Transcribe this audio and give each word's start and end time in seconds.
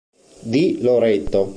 Di 0.49 0.81
Loreto 0.81 1.41